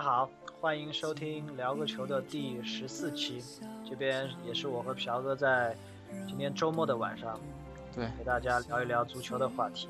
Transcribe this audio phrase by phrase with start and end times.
[0.00, 0.30] 家好，
[0.62, 3.44] 欢迎收听聊个球的第十四期，
[3.86, 5.76] 这边也是我和朴哥在
[6.26, 7.38] 今天周末的晚上，
[7.94, 9.88] 对，给大家聊一聊足球的话题。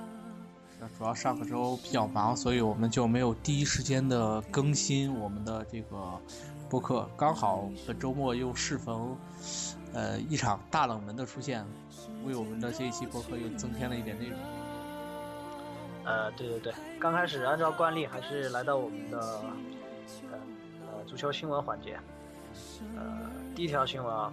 [0.98, 6.20] 主要上个周比较忙，所以我们就没有第一时间的更新我们的这个
[6.68, 7.08] 播客。
[7.16, 9.16] 刚好本周末又适逢，
[9.92, 11.64] 呃，一场大冷门的出现，
[12.24, 14.36] 为我们的这一期播客又增添了一点内容。
[16.04, 19.40] 呃，对对对，刚开始按照惯例还是来到我们的
[20.30, 20.38] 呃
[20.86, 21.98] 呃足球新闻环节。
[22.96, 24.32] 呃，第一条新闻啊，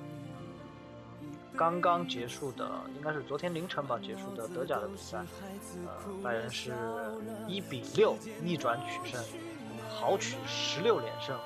[1.55, 5.19] 刚刚结束的，应该是昨天凌晨吧结束的德甲的比赛，
[5.85, 6.73] 呃，拜仁是
[7.47, 9.23] 一比六逆转取胜，
[9.87, 11.37] 豪取十六连胜。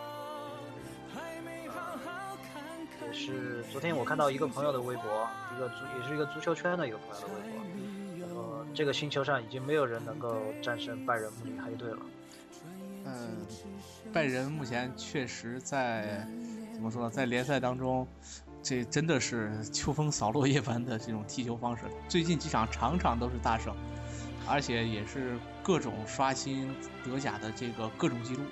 [3.05, 11.99] 也是昨天我看到一个朋友的微博，一个足也是一个足球圈的一个朋友的微博，然后这个星球上已经没有人能够战胜拜仁慕尼黑队了。
[13.05, 13.45] 嗯，
[14.13, 16.27] 拜仁目前确实在
[16.73, 18.07] 怎么说呢，在联赛当中，
[18.61, 21.83] 这真的是秋风扫落叶般的这种踢球方式。
[22.07, 23.75] 最近几场场场都是大胜，
[24.47, 28.43] 而且也是各种刷新德甲的这个各种记录。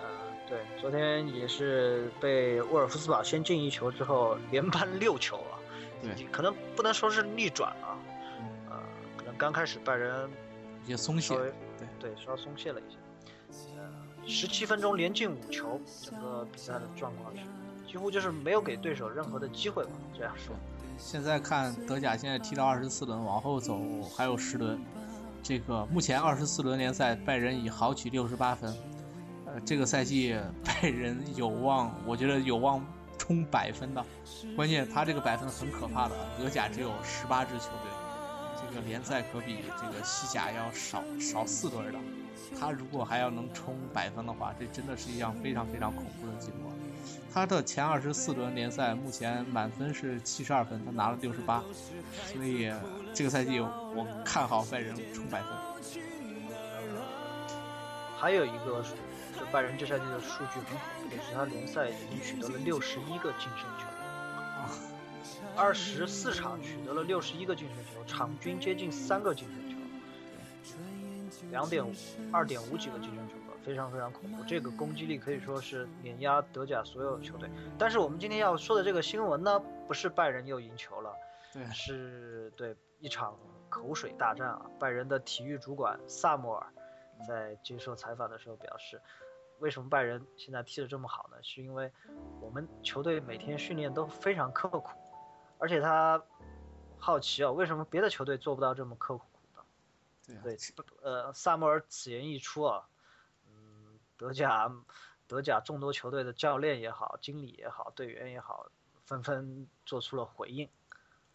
[0.00, 0.06] 呃，
[0.48, 5.58] 对，昨天也是被沃尔夫斯堡先进一球之后连扳六球啊。
[6.00, 7.98] 对，可能不能说是逆转啊，
[8.70, 8.80] 呃，
[9.16, 10.30] 可能刚开始拜仁
[10.86, 11.34] 也松懈，
[12.00, 12.96] 对，稍微松懈了一些。
[13.76, 13.90] 呃，
[14.26, 17.42] 十七分钟连进五球，整个比赛的状况是
[17.90, 20.54] 几乎就是没有给对手任何的机会吧，这样说。
[20.98, 23.80] 现在看德甲现在踢到二十四轮，往后走
[24.16, 24.78] 还有十轮，
[25.42, 28.76] 这个目前二十四轮联赛拜仁已豪取六十八分，
[29.46, 32.84] 呃，这个赛季拜仁有望，我觉得有望。
[33.20, 34.02] 冲百分的，
[34.56, 37.87] 关键他这个百分很可怕的，德甲只有十八支球队，
[38.68, 41.98] 这个联赛可比这个西甲要少少四轮的。
[42.58, 46.54] 他如果还要能冲百分的话，这真的是一样非常非常恐怖的记录。
[47.32, 51.62] 他的前二十四轮联赛目前满分是七十二分，他拿了六十八，
[52.32, 52.72] 所以
[53.14, 55.50] 这个赛季我看好拜仁冲百分。
[58.16, 58.94] 还有一个是。
[59.50, 63.86] 拜仁这赛季的数据很好，也是，他联赛已经取得了六十一个净胜球，
[65.58, 69.76] 二十四场取得了六十一个净胜球，场均接近三个净胜球，
[71.50, 71.92] 两点五、
[72.32, 74.44] 二点五几个净胜球吧，非常非常恐怖。
[74.46, 77.50] 这个攻击力可以说是碾压德甲所有球队。
[77.76, 79.58] 但是我们今天要说的这个新闻呢，
[79.88, 81.12] 不是拜仁又赢球了，
[81.52, 83.36] 对，是对一场
[83.68, 84.64] 口水大战啊。
[84.78, 86.66] 拜仁的体育主管萨默尔
[87.26, 89.00] 在接受采访的时候表示。
[89.58, 91.36] 为什么拜仁现在踢得这么好呢？
[91.42, 91.90] 是因为
[92.40, 94.96] 我们球队每天训练都非常刻苦，
[95.58, 96.22] 而且他
[96.98, 99.24] 好奇啊，为什么别的球队做不到这么刻苦
[99.54, 100.42] 的？
[100.42, 100.56] 对，
[101.02, 102.88] 呃，萨默尔此言一出啊，
[103.46, 104.70] 嗯，德甲
[105.26, 108.70] 德甲众多球队的教练也好，经理也好，队员也好，
[109.04, 110.68] 纷纷做出了回应。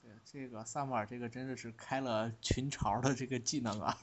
[0.01, 3.97] 对，这个萨默尔这个真的是开了群嘲的这个技能啊。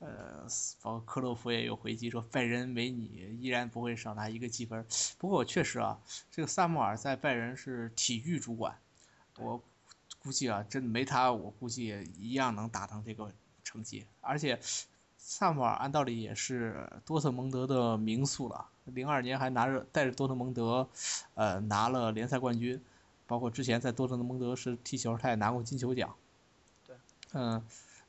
[0.00, 0.46] 呃，
[0.82, 4.86] 包括克洛夫也有回击说，拜仁没你依然不会少拿一个积分。
[5.18, 5.98] 不过我确实啊，
[6.30, 8.78] 这个萨穆尔在拜仁是体育主管，
[9.38, 9.60] 我
[10.22, 13.30] 估计啊，真没他，我估计也一样能达成这个
[13.62, 14.06] 成绩。
[14.20, 14.58] 而且
[15.18, 20.88] 萨姆尔按道理也是多特蒙德的名宿了，零二年还拿着带着多特蒙德，
[21.34, 22.82] 呃，拿了联赛冠军，
[23.26, 26.14] 包括之前在多特蒙德是踢球，他也拿过金球奖。
[26.86, 26.96] 对，
[27.32, 27.62] 嗯，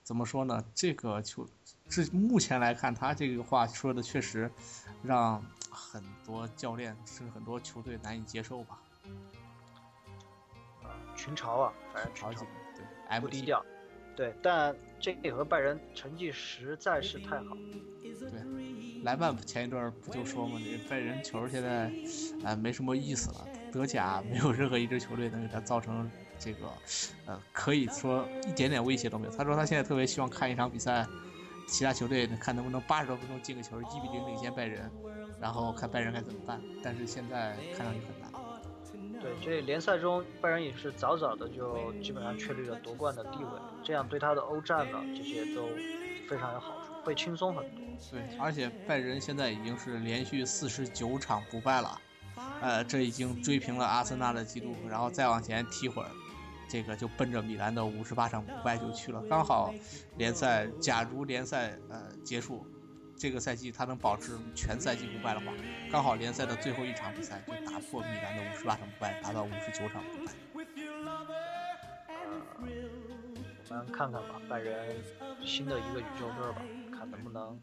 [0.04, 0.64] 怎么说呢？
[0.74, 1.48] 这个球。
[1.88, 4.52] 这目前来看，他这个话说的确实
[5.04, 8.80] 让很多教练甚至很多球队难以接受吧。
[11.16, 12.46] 群嘲啊，反正群嘲，
[12.76, 13.66] 对，不低调，
[14.16, 17.56] 对，但这个和拜仁成绩实在是太好。
[18.02, 21.92] 对，莱万前一段不就说嘛，这拜仁球现在
[22.44, 26.68] 啊没什么意思了，德甲没有任何一支球队能给他造成这个
[27.26, 29.34] 呃可以说一点点威胁都没有。
[29.34, 31.06] 他说他现在特别希望看一场比赛。
[31.68, 34.88] 其他球队看能不能八十多分钟进个球，一比零领先拜仁，
[35.42, 36.62] 然后看拜仁该怎么办。
[36.84, 38.32] 但是现在看上去很难。
[39.26, 43.50] 对，所以联赛中拜仁也是早早的就基本上确立了夺冠的地位，
[43.84, 45.68] 这样对他的欧战呢这些都
[46.30, 47.84] 非常有好处，会轻松很多。
[48.12, 52.00] 对，而且拜仁现在已经是连续四十九场不败了，
[52.62, 56.10] 呃，这已经追平了阿森纳的记录，然后再往前踢会儿。
[56.68, 59.72] 这个就奔着米兰的五十八场不败就去了，刚好
[60.18, 62.66] 联赛，假如联赛呃结束，
[63.18, 65.54] 这个赛季他能保持全赛季不败的话，
[65.92, 70.34] 刚好联赛的最后一场比赛就打破米兰的五十八场不败，达到五十九场不败。
[73.70, 74.96] 我们看看吧，拜仁
[75.44, 77.60] 新的一个宇宙队吧，看能不能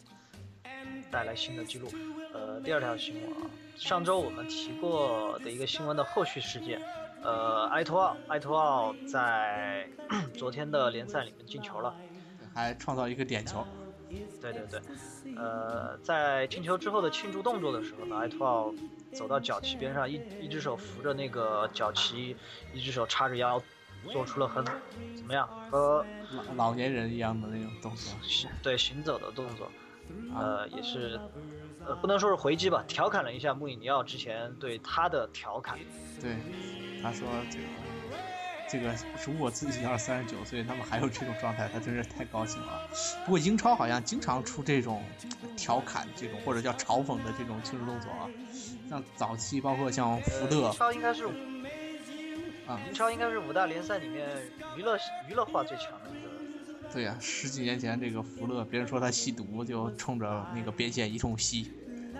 [1.10, 1.88] 带来新的记录。
[2.34, 6.80] 呃，第二条新闻啊，上周我们提过的一个新闻的后续事件，
[7.22, 9.86] 呃，埃托奥，埃托奥在
[10.36, 11.94] 昨天的联赛里面进球了，
[12.54, 13.66] 还创造一个点球。
[14.40, 14.80] 对对对，
[15.36, 18.74] 呃，在进球之后的庆祝动作的时候呢，埃托奥
[19.12, 22.36] 走到脚旗边上，一一只手扶着那个脚旗，
[22.74, 23.62] 一只手叉着腰。
[24.10, 24.64] 做出了很
[25.14, 29.70] 怎么样和老老年人一样的那种动作，行对行走的动作，
[30.34, 31.20] 呃也是，
[31.86, 35.78] 呃不能说是回击吧，调侃了一下穆里尼奥之前对他的调侃。
[36.20, 36.34] 对，
[37.00, 37.64] 他说这个
[38.72, 38.94] 这个
[39.26, 42.88] 如果自己要是三十九岁，他们还有这种状态，他真是太高兴了。
[43.26, 45.04] 不过英超好像经常出这种
[45.58, 48.30] 调侃这种或者叫嘲讽的这种庆祝动作啊，
[48.88, 50.56] 像早期包括像福特。
[50.56, 51.26] 英超应该是。
[52.66, 54.26] 啊，英超应该是五大联赛里面
[54.78, 54.96] 娱乐
[55.28, 56.92] 娱乐化最强的一个。
[56.92, 61.70] 对呀，十几年前这个福勒，别人说他吸毒，就冲着那个边线一通吸。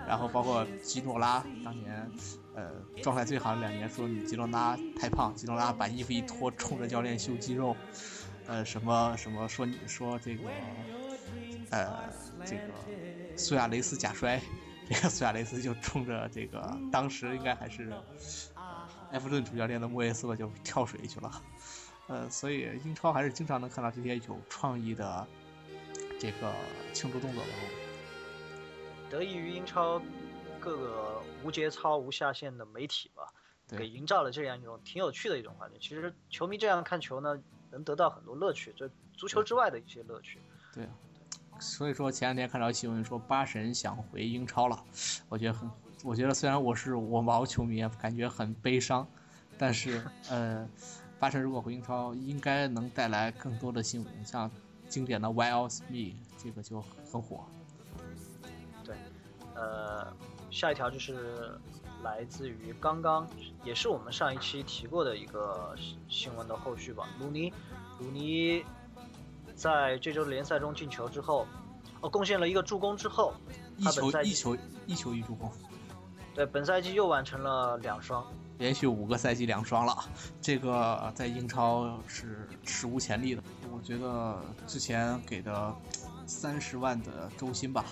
[0.07, 2.11] 然后包括基诺拉当年，
[2.55, 2.71] 呃，
[3.03, 7.77] 状态最好的两年，说你吉诺拉太胖，吉诺拉把衣服一脱，冲着教练秀肌肉。
[8.47, 10.51] 呃，什么什么说你说这个，
[11.71, 12.13] 呃，
[12.45, 12.63] 这个
[13.37, 14.41] 苏亚雷斯假摔，
[14.89, 17.93] 这个苏亚雷斯就冲着这个当时应该还是。
[19.13, 21.43] 埃弗顿主教练的莫耶斯就跳水去了，
[22.07, 25.27] 呃，所以英超还是经常能看到这些有创意的
[26.19, 26.51] 这个
[26.95, 27.51] 庆祝动作吧。
[29.11, 30.01] 得益于英超
[30.63, 33.33] 各个无节操、无下限的媒体吧，
[33.69, 35.81] 给营造了这样一种挺有趣的一种环境。
[35.81, 37.37] 其实球迷这样看球呢，
[37.71, 40.41] 能得到很多乐趣，就足球之外的一些乐趣。
[40.73, 40.89] 对，
[41.59, 44.85] 所以说前两天看到新闻说八神想回英超了，
[45.29, 45.71] 我觉得很。
[46.05, 49.07] 我觉得虽然我是我毛球迷，感觉很悲伤，
[49.57, 50.69] 但是 呃，
[51.21, 54.51] 八神如果回英超，应该能带来更多的新闻，像
[54.89, 57.45] 经典的 Why Else Me 这个就很火。
[58.83, 58.97] 对，
[59.55, 60.13] 呃，
[60.53, 61.59] 下一条就是
[62.05, 63.27] 来自于刚刚
[63.65, 65.75] 也是我们上一期提过的一个
[66.09, 67.09] 新闻的后续吧。
[67.19, 67.53] 鲁尼，
[67.99, 68.63] 鲁尼
[69.55, 71.47] 在这周联赛中进球之后，
[72.03, 73.33] 哦，贡献了一个助攻之后，
[73.79, 74.57] 一球一球
[74.87, 75.51] 一球一助攻。
[76.35, 78.23] 对，本赛季又完成了两双，
[78.59, 80.05] 连续五个赛季两双了，
[80.43, 83.43] 这个在英超是史无前例的。
[83.71, 85.75] 我觉得之前给的
[86.27, 87.87] 三十万的周薪吧，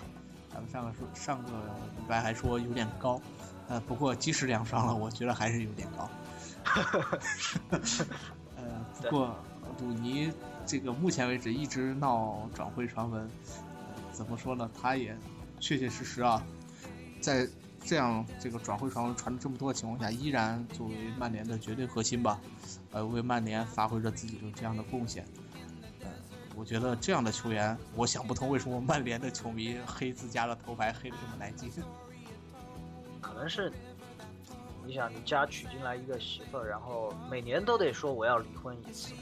[0.52, 1.50] 咱们上个说上个
[1.96, 3.20] 礼拜还说有点高，
[3.68, 6.08] 呃，不过即使两双了，我觉得还是有点高。
[8.56, 9.36] 呃，不过
[9.80, 10.32] 鲁尼
[10.66, 13.28] 这个目前为止一直闹转会传闻，
[14.12, 14.70] 怎么说呢？
[14.80, 15.16] 他也
[15.58, 16.42] 确确实实啊，
[17.20, 17.48] 在。
[17.82, 22.38] 这样，这个转会传闻传了这么多的情况下，依然作为曼联的绝对核心吧，
[22.92, 25.24] 呃，为曼联发挥着自己的这样的贡献。
[26.60, 31.70] 呃，我觉得这样的球员，我想不通为什么曼联的球迷黑自家的头牌黑的这么来劲。
[33.20, 33.72] 可能是，
[34.84, 39.14] 你想你家娶进来一个媳妇儿，然后每年都得说我要离婚一次，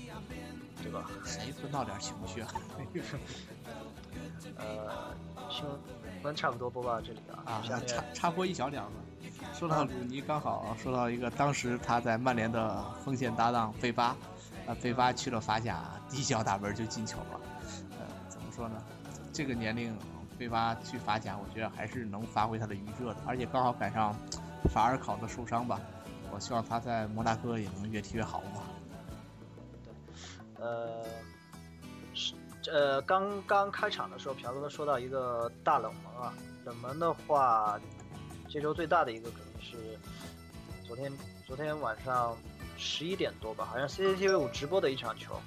[0.83, 1.09] 对吧？
[1.25, 2.53] 谁会闹点情绪啊？
[4.59, 5.15] 呃，
[5.49, 5.65] 新
[6.23, 8.91] 闻差不多播报到这里啊，啊，插插播一小点吧。
[9.53, 14.17] 说到鲁尼，刚好说到一个，当时他在曼联的锋线搭档费巴，
[14.69, 17.41] 呃，费巴去了法甲，第一脚打门就进球了。
[17.99, 18.77] 呃，怎么说呢？
[19.33, 19.97] 这个年龄，
[20.39, 24.15] 费巴去法甲，我觉得还是能发挥他的余热的，而且刚好赶上
[24.71, 25.81] 法尔考的受伤吧。
[26.31, 28.63] 我希望他在摩纳哥也能越踢越好吧。
[29.83, 31.05] 对，呃。
[32.71, 36.35] 呃，刚刚开场的时候，朴哥说到一个大冷门啊，
[36.67, 37.81] 冷门的话，
[38.47, 39.99] 这周最大的一个肯定是
[40.87, 41.11] 昨天
[41.47, 42.37] 昨天晚上
[42.79, 45.39] 十一点多吧，好像 CCTV 五直播的一场球，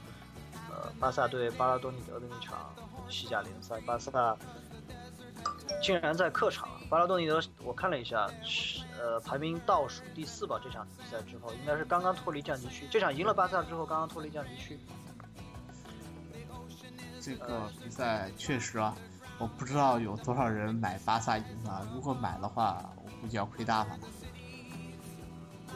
[0.69, 2.71] 呃，巴萨对巴拉多尼德的那场
[3.09, 4.37] 西甲联赛，巴萨
[5.81, 8.29] 竟然在客场，巴拉多尼德我看了一下，
[8.99, 14.77] 呃，排名倒数第四吧，这场比赛之后应该是刚刚脱离降级区，这场赢了巴萨之后刚刚脱离降级区。
[17.21, 18.95] 这个比赛确实啊，
[19.37, 21.87] 我不知道有多少人买巴萨赢了。
[21.93, 23.99] 如果买的话，我估计要亏大发了。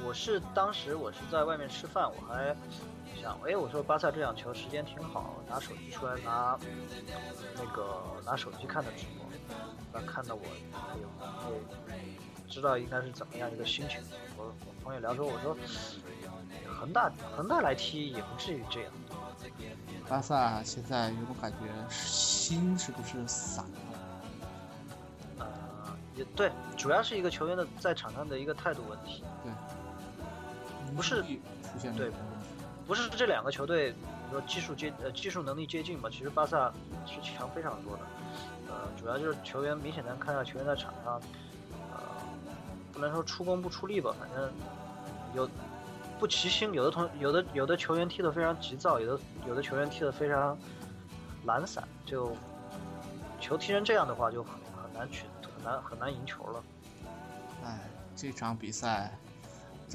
[0.04, 2.56] 我是当时我是在外面吃饭，我还
[3.20, 6.58] 想，哎，我说巴萨这场球时间挺好，拿手机出来拿
[7.56, 9.26] 那个拿手机看的直播，
[9.94, 10.42] 那看到我
[10.74, 11.08] 哎呦，
[11.48, 11.54] 会
[12.48, 14.00] 知道应该是怎么样一个心情。
[14.38, 15.56] 我我朋友聊说，我说
[16.68, 18.92] 恒大恒大来踢也不至于这样。
[20.08, 21.58] 巴萨现在有种感觉，
[21.90, 25.48] 心是不是散了？
[26.16, 29.24] 也对，主要是一个球员的在场上的一个态度问题。
[29.44, 29.52] 对，
[30.96, 32.10] 不是出现对，
[32.88, 33.94] 不是这两个球队，
[34.28, 36.10] 你说技术接呃技术能力接近吧？
[36.12, 36.72] 其实巴萨
[37.06, 38.04] 是强非常多的。
[38.68, 41.22] 呃，主要就是球员明显能看到球员在场上，
[41.92, 42.00] 呃，
[42.92, 44.52] 不能说出工不出力吧，反正
[45.36, 45.50] 有
[46.20, 50.58] 不齐心，有的同有的有的球员踢得非常急躁，有的有的球员踢得非常
[51.46, 52.36] 懒散，就
[53.40, 55.26] 球踢成这样的话，就很很难取
[55.56, 56.64] 很难很难赢球了。
[57.64, 57.80] 哎，
[58.16, 59.16] 这场比赛，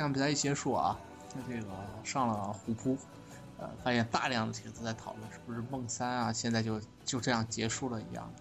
[0.00, 0.98] 这场比赛一结束啊，
[1.46, 1.66] 这个
[2.02, 2.96] 上了虎扑，
[3.58, 8.32] 呃，发现大量的帖子在讨论是不是梦三啊，现在就就这样结束了一样。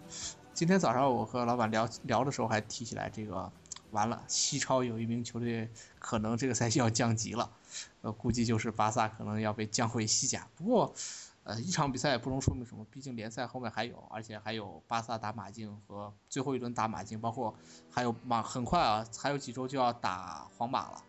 [0.54, 3.52] 今天早上我和老板聊聊的时候还提起来这个，
[3.92, 7.52] 完了，西超有一名球队可能这个赛季要降级了，
[8.04, 10.48] 呃，估计就是巴萨可能要被降回西甲。
[10.56, 10.94] 不过，
[11.44, 17.54] 呃，一场比赛也不能说明什么，毕竟联赛后面还有，而且还有巴萨打马竞和最后一轮打马竞，包括
[17.92, 21.04] 还有马很快啊，还有几周就要打皇马了。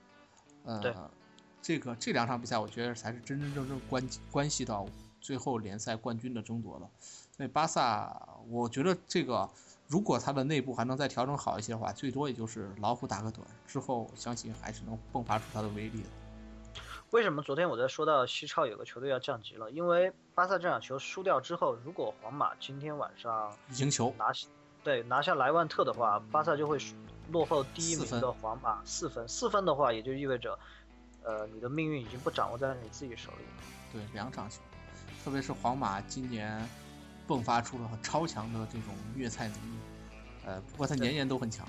[0.65, 1.11] 呃，
[1.63, 4.87] 这个这两场比赛我觉得才是真真正正关关系到
[5.21, 6.89] 最后联赛冠军的争夺了。
[7.37, 9.49] 所以巴萨，我觉得这个
[9.87, 16.09] 如果他的内部还能再调整好一些的话，最多也就是老虎打个盹，之后相信还是能迸发出他的威力的。
[17.11, 19.71] 为什么昨天我在说到西超有个球队要降级了？
[19.71, 24.47] 因为巴萨这场球输掉之后，如果皇马今天晚上赢球拿下，
[24.85, 26.79] 对拿下莱万特的话，巴萨就会
[27.31, 29.27] 落后第一名的皇马四分。
[29.29, 30.59] 四分的话，也就意味着，
[31.23, 33.63] 呃，你的命运已经不掌握在你自己手里了。
[33.93, 34.61] 对，两场球，
[35.25, 36.69] 特别是皇马今年
[37.27, 39.79] 迸发出了超强的这种虐菜能力，
[40.45, 41.67] 呃，不过他年年都很强，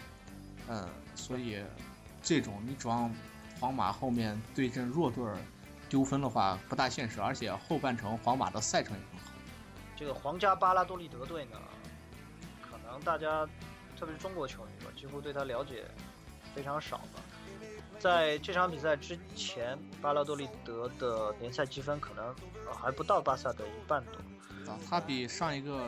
[0.68, 1.60] 嗯，所以
[2.22, 3.14] 这种你指望。
[3.60, 5.24] 皇马后面对阵弱队
[5.88, 9.32] 丢分的话不大现实，而且后半程皇马的赛程也很好。
[9.96, 11.60] 这个皇家巴拉多利德队呢，
[12.60, 13.48] 可能大家
[14.02, 15.86] 特别是中国球迷吧，几乎对他了解
[16.56, 17.22] 非常少吧。
[18.00, 22.36] 在这场比赛之前，巴拉多利德的联赛积分可能
[22.74, 24.72] 还不到巴萨的一半多。
[24.72, 25.80] 啊，他比上一个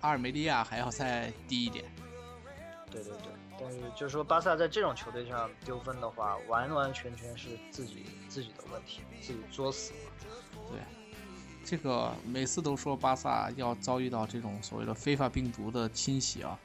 [0.00, 1.84] 阿尔梅利亚还要再低一点。
[2.90, 3.32] 对对对。
[3.60, 10.10] 但是就是说，巴萨在这种球队上丢分的话，完完全全是自己自己的问题，自己作死了。
[10.70, 10.80] 对，
[11.62, 16.58] 这个每次都说巴萨要遭遇到这种所谓的非法病毒的侵袭啊，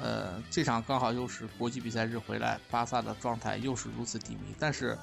[0.00, 4.54] 呃，这场刚好又是国际比赛日回来，巴萨的状态又是如此低迷。
[4.58, 4.96] 但是，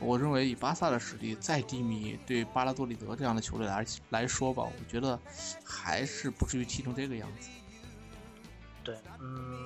[0.00, 5.18] 我认为以巴萨的实力再低迷，对巴拉多里德这样的球队来来说吧，我觉得
[5.64, 7.48] 还是不至于踢成这个样子。
[8.82, 9.64] 对，嗯。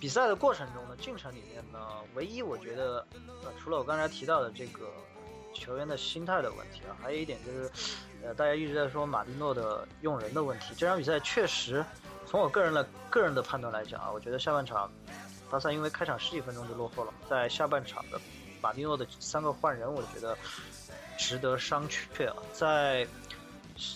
[0.00, 1.78] 比赛的过程中呢，进程里面呢，
[2.14, 3.06] 唯一我觉得，
[3.44, 4.90] 呃，除了我刚才提到的这个
[5.52, 7.70] 球员的心态的问题啊，还有一点就是，
[8.22, 10.72] 呃，大家一直在说马蒂诺的用人的问题。
[10.74, 11.84] 这场比赛确实，
[12.30, 14.90] 从我个人的个人的判断来讲啊，我觉得下半场，
[15.50, 18.20] 巴萨因为开场十几分钟就落后了，在下半场的
[18.60, 20.38] 马蒂诺的三个换人，我觉得
[21.18, 22.36] 值得商榷啊。
[22.52, 23.06] 在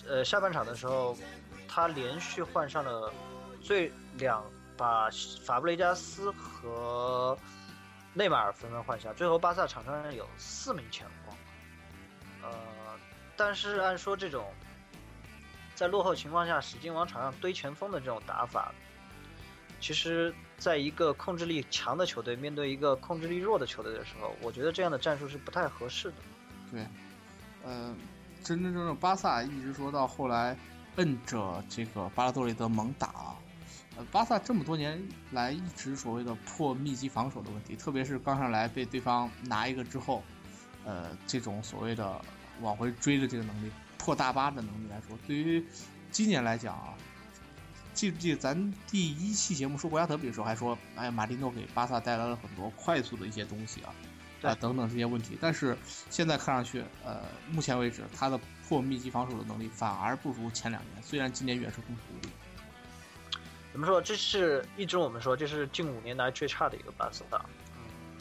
[0.09, 1.17] 呃下半场的时候，
[1.69, 3.13] 他连续换上了
[3.63, 4.45] 最两。
[4.77, 5.09] 把
[5.47, 7.39] 法布雷加斯和
[8.13, 11.37] 内马尔纷纷换下，最后巴萨场上有四名前锋。
[12.43, 12.51] 呃，
[13.37, 14.53] 但是按说这种
[15.75, 18.73] 在落后情况下使劲往场上堆前锋的这种打法，
[19.81, 26.15] 其实在一个控制力强的球队面对一个控制力弱的球队的时候，我觉得这样的战术是不太合适的。
[26.71, 26.87] 对，
[27.65, 27.95] 呃，
[28.43, 30.57] 真真正正巴萨一直说到后来
[30.97, 33.35] 摁着这个巴拉多里德猛打。
[33.97, 35.01] 呃，巴萨这么多年
[35.31, 40.21] 来一直所谓的破密集防守的问题，特别是刚上来被对方拿一个之后，
[40.85, 42.21] 呃，这种所谓的
[42.61, 43.71] 往回追的这个能力，
[44.05, 45.65] 破大巴的能力来说，对于
[46.11, 46.93] 今年来讲啊，
[47.95, 53.95] 记不记得咱第一期节目说国家德比的时候还说，哎呀，马蒂诺给巴萨带来了很多快速的一些东西啊，
[54.43, 55.75] 啊等等这些问题，但是
[56.11, 62.29] 现在看上去，呃，目前为止他的破密集防守的能力反而不如前两年，虽然今年远射更独立。
[63.73, 64.03] 怎么说？
[64.03, 67.25] 这是一直我们说这是近五年来最差的一个巴萨。
[67.33, 68.21] 嗯，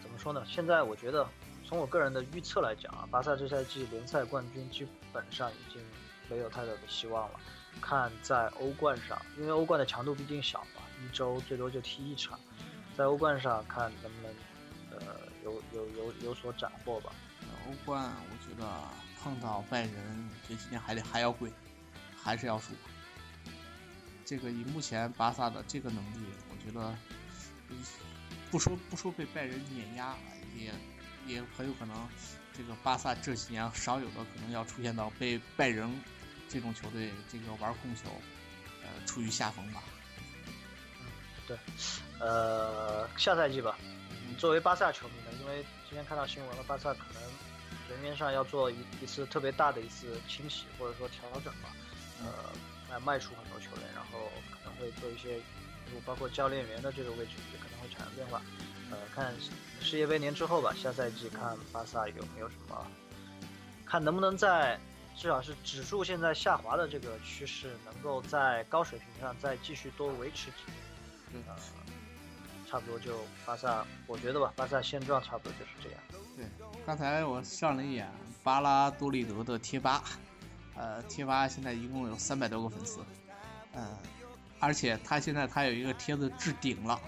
[0.00, 0.44] 怎么说呢？
[0.46, 1.28] 现在我觉得，
[1.66, 5.82] 从我个人的预测来讲啊，巴萨这赛季联赛冠军基本上已经
[6.28, 7.40] 没有太大的希望了。
[7.80, 12.38] 看在欧冠上，因为欧冠的强度毕竟小嘛，一周最多就踢一场，
[12.96, 14.34] 在欧冠上看能不能
[14.90, 17.12] 呃有有有有所斩获吧。
[17.66, 18.68] 欧冠我觉得
[19.22, 21.52] 碰到拜仁，这几年还得还要跪，
[22.20, 22.72] 还是要输。
[24.24, 26.94] 这个以目前巴萨的这个能力，我觉得，
[28.50, 30.16] 不说不说被拜仁碾压，
[30.56, 30.72] 也
[31.26, 31.96] 也很有可能，
[32.58, 35.88] 这个巴萨这几年少有的可能要出现到被拜仁
[36.48, 38.10] 这种球队这个玩控球，
[38.82, 39.80] 呃，处于下风吧。
[40.98, 41.06] 嗯
[41.46, 41.56] 对，
[42.18, 43.78] 呃，下赛季吧。
[44.38, 47.22] 作为巴萨球迷呢，因为今天看到新闻了，巴萨可能
[47.88, 51.70] 人员上要做一一次特别大的一次清洗或者说调整吧，
[52.24, 52.52] 呃，
[52.90, 55.40] 来卖出很多球员，然后可能会做一些，
[56.04, 58.42] 包括教练员的这个位置也可能会产生变化。
[58.90, 59.32] 呃，看
[59.80, 62.86] 世界杯年之后吧，下赛季看巴萨有没有什么，
[63.84, 64.78] 看能不能在
[65.16, 70.56] 至少是指数现在下滑的这个趋势，能够在高水平上再继续多维持几
[71.32, 71.44] 年。
[71.46, 71.54] 呃，
[72.70, 76.00] 差不多就巴萨，我觉得吧，巴萨现状差不多就是这样。
[76.36, 76.46] 对，
[76.86, 78.10] 刚才我上了一眼
[78.42, 80.04] 巴拉多利德的贴吧，
[80.74, 83.00] 呃，贴吧现在一共有三百多个粉丝，
[83.72, 83.98] 呃，
[84.60, 86.98] 而且他现在他有一个帖子置顶了。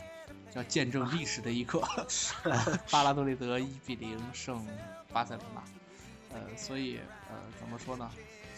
[0.51, 1.81] 叫见证历史的一刻，
[2.91, 4.67] 巴拉多利德一比零胜
[5.13, 5.63] 巴塞罗那，
[6.35, 8.11] 呃，所以呃，怎么说呢？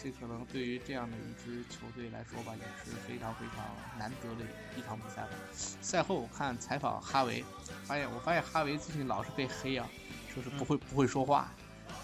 [0.03, 3.63] 这可能对于这样的一支球队来说吧，也是非常非常
[3.97, 4.43] 难得的
[4.75, 5.29] 一场比赛吧。
[5.53, 7.41] 赛后我看采访哈维，
[7.85, 9.87] 发现我发现哈维最近老是被黑啊，
[10.33, 11.51] 说是不会不会说话，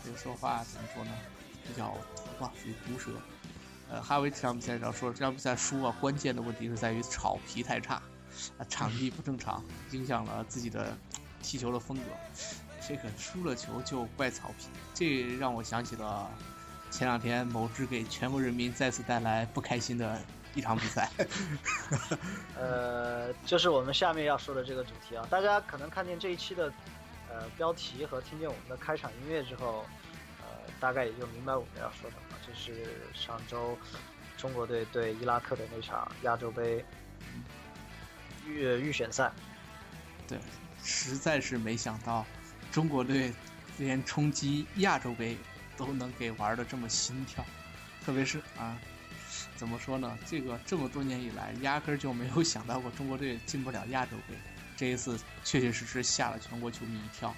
[0.06, 1.12] 这个说话怎么说呢？
[1.68, 3.12] 比较毒吧，属于毒舌。
[3.90, 8.02] 呃，哈维这场比赛要说这场比赛输啊，关键的问题是在于草皮太差。
[8.70, 10.98] 场地不正常，影响了自己的
[11.42, 12.04] 踢球的风格。
[12.88, 16.32] 这个输了球就怪草皮，这让我想起了
[16.90, 20.20] 前两天某支给全国人民再次带来不开心的
[20.56, 21.12] 一场比赛。
[22.58, 26.72] 呃，就是我们下面要说的这个主题啊，大家可能看见这一期的
[27.30, 29.86] 呃标题和听见我们的开场音乐之后，
[30.42, 30.48] 呃，
[30.80, 32.38] 大概也就明白我们要说什么。
[32.48, 33.78] 就是上周
[34.36, 36.84] 中国队对伊拉克的那场亚洲杯。
[38.50, 39.32] 预预选赛，
[40.28, 40.38] 对，
[40.84, 42.26] 实在是没想到，
[42.72, 43.34] 中国队
[43.78, 45.38] 连冲击亚洲杯
[45.78, 47.46] 都能给玩的这么心跳，
[48.06, 48.78] 特别是啊，
[49.56, 50.18] 怎么说呢？
[50.26, 54.36] 这个这么多年以来，压根就没有想到过中国队进不了亚洲杯，
[54.76, 57.34] 这一次确确实实吓了全国球迷一跳。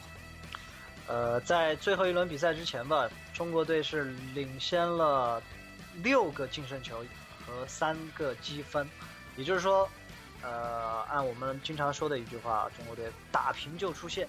[1.07, 5.41] 呃，在最后一轮比赛之前吧，中国队是领先了
[6.03, 7.05] 六个净胜球
[7.45, 8.89] 和三个积分，
[9.35, 9.89] 也就是说。
[10.41, 14.27] 呃，按我们经常说的一句话，中国队打平就出线。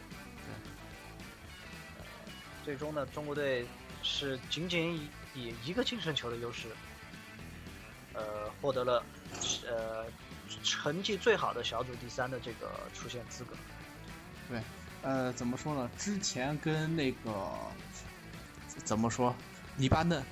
[2.64, 3.66] 最终呢，中国队
[4.03, 6.68] 是仅仅以以一个净胜球的优势，
[8.12, 9.03] 呃，获得了
[9.66, 10.07] 呃
[10.62, 13.57] 成绩最好的小组第三的这个出线资格。
[14.48, 14.62] 对，
[15.03, 15.90] 呃，怎么说呢？
[15.98, 17.53] 之前跟那个
[18.85, 19.35] 怎么说，
[19.77, 20.22] 黎巴嫩。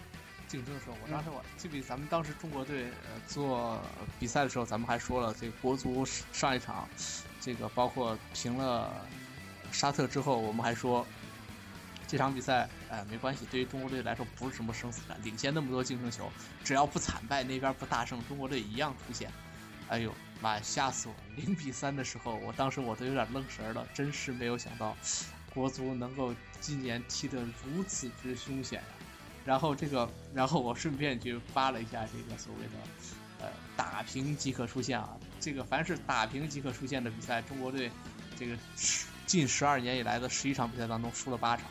[0.51, 3.81] 竞争的时候，我当时我记不记得咱们当时中国队呃做
[4.19, 6.89] 比赛的时候，咱们还说了这国足上一场，
[7.41, 8.93] 这个包括平了
[9.71, 11.07] 沙特之后，我们还说
[12.09, 16.29] 这场比赛哎没关系，对于中国队来说不是什么生死战，领先那么多净胜球，
[16.65, 19.31] 只要不惨败，那边不大胜，中国队一样出线。
[19.87, 21.15] 哎呦妈，吓死我！
[21.37, 24.97] 零比三的时候，我当时我都有点愣神了，真是没有想到
[25.55, 29.00] 国足能够今年踢得如此之凶险呀。
[29.45, 32.73] 然后这个，然后我顺便去扒了一下这个所谓的，
[33.41, 35.17] 呃，打平即可出线啊。
[35.41, 37.91] 这个凡是打平即可出线的比赛，中国队
[38.39, 41.67] 这个十近十二年以来的十一场比赛当中输了八场，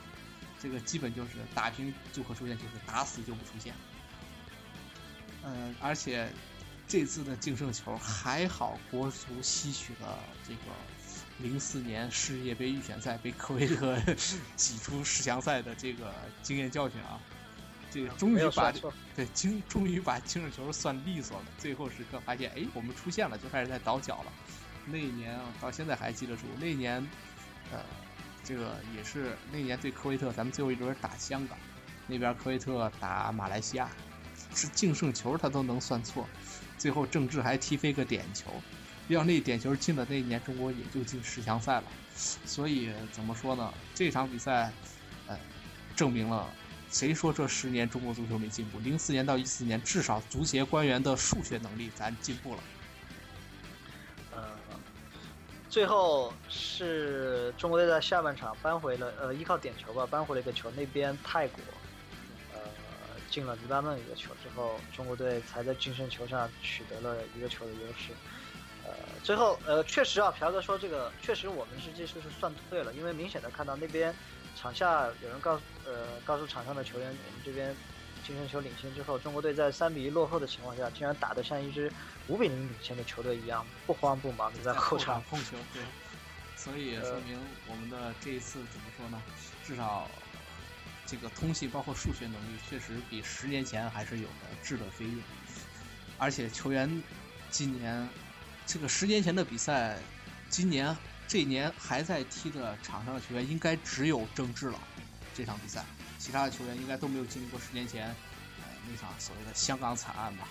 [0.59, 3.73] 这个基本就是打平就可出线，就是打死就不出线。
[5.43, 6.27] 嗯，而且
[6.87, 10.61] 这次的净胜球还好，国足吸取了这个
[11.37, 13.97] 零四年世界杯预选赛被科威特
[14.57, 17.19] 挤出十强赛的这个经验教训啊。
[17.91, 18.71] 这个终于把
[19.15, 21.45] 对，精终于把净胜球算利索了。
[21.57, 24.31] 最后时刻发现，哎，我们出现了，就开始在倒脚了。
[24.85, 26.43] 那一年啊，到现在还记得住。
[26.59, 26.95] 那一年，
[27.71, 27.79] 呃，
[28.43, 31.57] 这个也是那年对科威特，咱们最后一轮打香港，
[32.07, 33.89] 那边科威特打马来西亚，
[34.53, 36.27] 是净胜球他都能算错。
[36.77, 38.51] 最后郑智还踢飞个点球，
[39.07, 41.83] 要那点球进了，那一年中国也就进十强赛了。
[42.15, 43.73] 所以怎么说呢？
[43.93, 44.71] 这场比赛，
[45.27, 45.37] 呃，
[45.95, 46.47] 证明了。
[46.89, 48.79] 谁说这十年中国足球没进步？
[48.79, 52.63] 零四年到一四年，至少足协官员的数学能力咱进步了。
[54.31, 54.57] 呃，
[55.69, 60.71] 最后是中国队在下半场扳回了，呃，依靠点球吧，扳回了一个球。
[60.71, 61.61] 那边泰国，
[62.53, 62.59] 呃，
[63.29, 68.13] 进了黎巴嫩一个球之后，中国队才在净胜球上取得了一个球的优势。
[68.83, 68.91] 呃，
[69.23, 74.13] 最后，呃，确实啊，朴哥说这个，确实我们是技术是算对了，因为明显的看到那边。
[74.55, 77.75] 场下有人告诉呃告诉场上的球员，我们这边
[78.25, 81.91] 净胜球领先之后，中国队在三比一落后的情况下，竟然打得像一支
[82.27, 85.57] 五比零领先的球队一样， 不慌不忙的在后场控球。
[85.73, 85.81] 对，
[86.55, 89.21] 所以也说明我们的这一次怎么说呢？
[89.65, 90.09] 至少
[91.05, 95.21] 这个通信包括数学能力，确实比十年前还是有的质的飞跃。
[96.17, 97.01] 而且球员
[97.49, 98.07] 今年
[98.65, 99.97] 这个十年前的比赛，
[100.49, 100.95] 今年
[101.29, 104.79] 这一年还在踢的场上的球员，应该只有郑智了。
[105.35, 105.85] 这场比赛，
[106.17, 110.47] 其他的球员应该都没有经历过十年前呃那场所谓的香港惨案吧？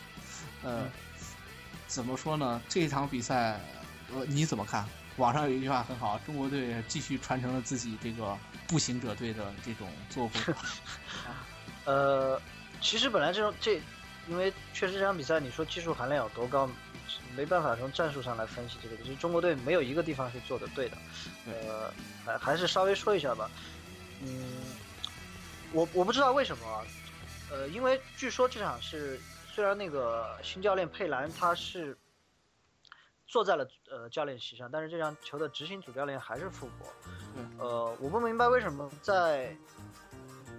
[0.63, 0.89] 呃，
[1.89, 2.63] 怎么说呢？
[2.69, 3.61] 这场比赛，
[4.15, 4.89] 呃，你怎么看？
[5.17, 8.39] 网上有一句话很好，中国队继续传承了自己这个
[8.69, 10.55] 步行者队的这种作风。
[11.85, 12.41] 呃，
[12.81, 13.83] 其实本来这种这，
[14.29, 16.71] 因为确实这场比赛，你说技术含量有多高，
[17.37, 18.97] 没办法从战术上来分析这个。
[18.97, 20.97] 就是中国队没有一个地方是做的对的。
[21.47, 21.93] 呃，
[22.25, 23.51] 还还是稍微说一下吧。
[24.23, 24.63] 嗯，
[25.73, 26.85] 我我不知道为什么，
[27.51, 29.21] 呃，因为据说这场是
[29.53, 31.97] 虽然那个新教练佩兰他是
[33.27, 36.89] 坐在了呃教练席上，但是这场球的执行主教练还是傅博。
[37.59, 39.57] 呃，我不明白为什么在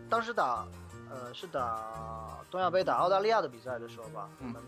[0.09, 0.67] 当时打。
[1.11, 4.61] 呃，是打东亚杯打澳大利亚的比赛的时候吧，我们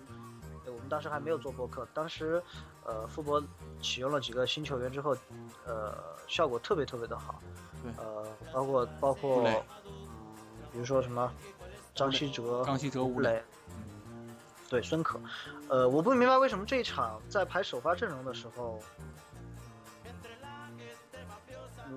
[0.74, 2.42] 我们当时还没有做播客，当时
[2.84, 3.42] 呃，傅博
[3.82, 5.16] 启用了几个新球员之后，
[5.66, 7.42] 呃，效果特别特别的好，
[7.98, 9.44] 呃，包括包括，
[10.72, 11.32] 比如说什么
[11.94, 13.44] 张稀哲、张稀哲、吴磊，
[14.70, 15.20] 对孙可，
[15.70, 18.80] 呃，我不明白为什么这一场在排首发阵容的时候，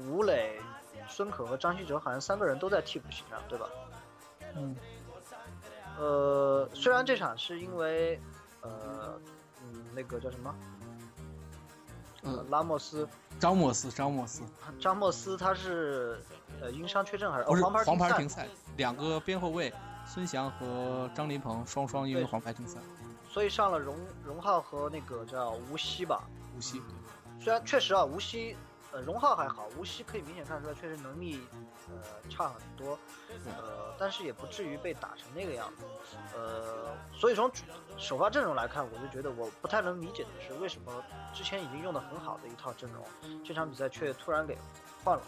[0.09, 0.61] 吴磊、
[1.09, 3.69] 孙可和张稀哲好像三个人都在替补席上，对吧？
[4.57, 4.77] 嗯，
[5.99, 8.21] 呃，虽然这场是因为，
[8.65, 9.21] 呃，
[9.63, 10.55] 嗯，那个叫什么，
[12.23, 13.07] 呃，拉莫斯，
[13.39, 14.43] 张莫斯，张莫斯，
[14.81, 16.19] 张莫斯他是
[16.61, 18.49] 呃因伤缺阵还是不是黄牌黄牌停赛？
[18.77, 19.73] 两个边后卫
[20.07, 22.81] 孙祥和张琳芃双双因为黄牌停赛，
[23.29, 26.25] 所以上了荣荣浩和那个叫吴曦吧，
[26.57, 26.81] 吴曦，
[27.41, 28.57] 虽然确实啊，吴曦。
[28.95, 31.41] 呃，荣浩还好，无锡可以明显看出来，确实能力，
[31.91, 32.97] 呃，差很多，
[33.45, 35.85] 呃，但是也不至于被打成那个样子，
[36.33, 37.51] 呃，所以从
[37.99, 43.05] 首发阵容来看，我就觉得我不太能理解的是，为什么之前已经用的很好的一套阵容，
[43.45, 44.57] 这场比赛却突然给
[45.03, 45.23] 换了？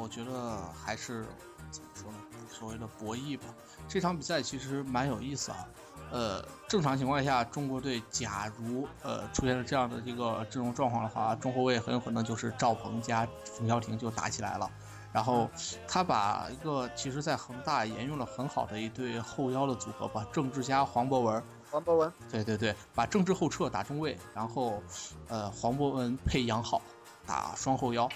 [0.00, 1.24] 我觉得还是
[1.70, 2.18] 怎么说呢，
[2.50, 3.44] 所谓的博弈吧。
[3.88, 5.66] 这场比赛其实蛮有意思啊。
[6.10, 14.70] 呃，正常情况下，中国队假如呃出现了这样的一个阵容状况的话，中后卫很有可能就是赵鹏加冯潇霆就打起来了。
[15.10, 15.50] 然后
[15.86, 21.42] 他把一个其实在恒大沿用了很好的一对后腰的组合吧，郑智加黄博文。
[21.70, 22.12] 黄博文。
[22.30, 24.82] 对对对，把郑智后撤打中卫，然后
[25.28, 26.80] 呃黄博文配杨浩
[27.26, 28.08] 打双后腰。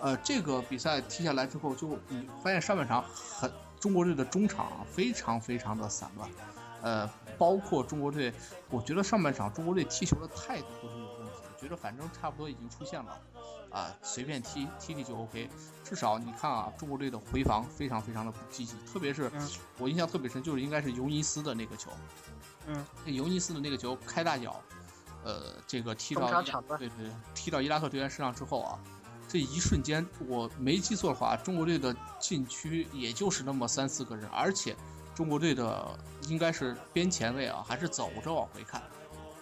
[0.00, 3.50] 呃，这个比赛踢下来之后，就你发现上半场很
[3.80, 6.28] 中国队的中场非常非常的散乱。
[6.82, 8.32] 呃，包括中国队，
[8.68, 11.32] 我觉得上半场中国队踢球的态度都是有问题。
[11.42, 13.18] 的觉得反正差不多已经出现了，
[13.70, 15.48] 啊，随便踢踢踢就 OK。
[15.82, 19.32] 至少你看啊，中国队的回防非常非常的不积极，特别是
[19.78, 21.90] 我印象特别深，就是应该是尤尼斯的那个球，
[22.66, 24.60] 嗯，尤尼斯的那个球开大脚，
[25.24, 26.42] 呃，这个踢到
[26.78, 28.78] 对对，踢到伊拉克队员身上之后啊，
[29.26, 34.76] 这一瞬间我没记错的话，中国队的禁区也就是那么三四个人，而且。
[35.14, 38.82] 中国队的应该是边前卫啊，还是走着往回看，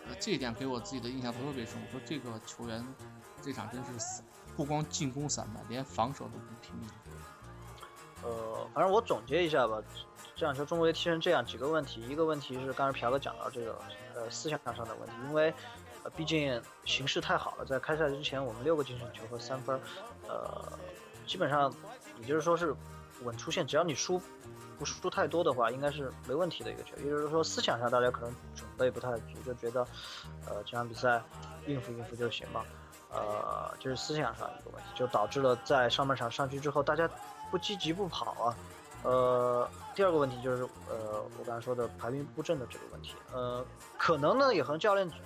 [0.06, 1.82] 呃，这一点给我自己的印象特别深。
[1.82, 2.86] 我说这个球员
[3.40, 4.22] 这场真是
[4.54, 6.90] 不光进攻散漫，连防守都不拼命。
[8.22, 9.82] 呃，反正我总结一下吧，
[10.36, 13.80] 这场球中国队踢成这样几个问题，一个问题是刚才朴哥讲到这个
[14.22, 15.52] 呃思想上的问题，因为
[16.04, 19.80] 呃毕竟形势太好了，在开赛之前我们六个净胜球和三分，
[20.28, 20.78] 呃，
[21.26, 21.72] 基本上
[22.20, 22.74] 也就是说是
[23.22, 24.20] 稳出线，只要你输。
[24.78, 26.96] 不输太多的话，应该是没问题的一个球。
[26.96, 29.86] 也就是说，思想上大家可能准备不太足，就觉得，
[30.44, 31.22] 呃，这场比赛
[31.68, 32.64] 应付应付就行吧。
[33.12, 37.08] 呃，就是思想上一个问题，就导致了在上半场上去之后，大家
[37.48, 38.56] 不积极不跑啊。
[39.02, 43.14] 呃，第二个问题就是，呃，我刚才说的排兵布阵的这个问题。
[43.32, 43.64] 呃，
[43.98, 45.16] 可能呢也和教练组，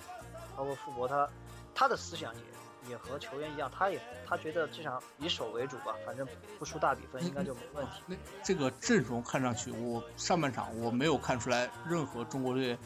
[0.55, 1.29] 包括傅博他
[1.73, 2.41] 他的思想也。
[2.89, 6.25] 也和球员一样，他也他觉得这场以守为主吧，反正
[6.57, 8.17] 不输大比分应该就没问题。
[8.41, 12.77] 这个阵容看上去，我上半场我没有看出来任何中国队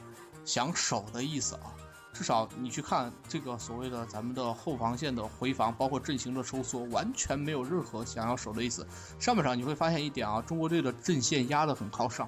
[0.43, 1.69] 想守的意思啊。
[2.13, 8.85] 至少你去看这个所谓的咱们的后防线的回防，包括阵型的收缩，完全没有任何想要守的意思。
[9.19, 12.27] 上半场你会发现一点啊，中国队的阵线压得很靠上，